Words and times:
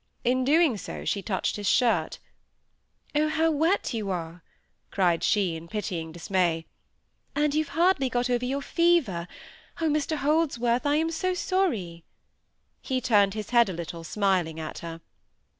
In 0.23 0.43
doing 0.43 0.77
so 0.77 1.05
she 1.05 1.21
touched 1.21 1.57
his 1.57 1.69
shirt. 1.69 2.17
"Oh, 3.13 3.29
how 3.29 3.51
wet 3.51 3.93
you 3.93 4.09
are!" 4.09 4.41
she 4.41 4.89
cried, 4.95 5.23
in 5.37 5.67
pitying 5.67 6.11
dismay; 6.11 6.65
"and 7.35 7.53
you've 7.53 7.67
hardly 7.77 8.09
got 8.09 8.27
over 8.27 8.43
your 8.43 8.63
fever! 8.63 9.27
Oh, 9.79 9.89
Mr 9.89 10.15
Holdsworth, 10.17 10.87
I 10.87 10.95
am 10.95 11.11
so 11.11 11.35
sorry!" 11.35 12.03
He 12.81 12.99
turned 12.99 13.35
his 13.35 13.51
head 13.51 13.69
a 13.69 13.73
little, 13.73 14.03
smiling 14.03 14.59
at 14.59 14.79
her. 14.79 15.01